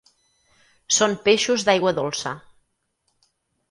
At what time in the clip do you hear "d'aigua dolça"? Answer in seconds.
1.69-2.37